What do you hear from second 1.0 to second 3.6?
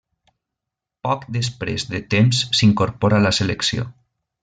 Poc després de temps s'incorpora a la